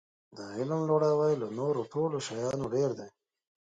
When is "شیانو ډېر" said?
2.27-2.89